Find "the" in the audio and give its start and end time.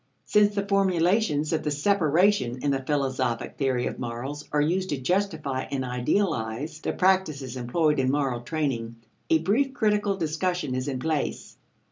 0.55-0.65, 1.61-1.69, 2.71-2.81, 6.79-6.91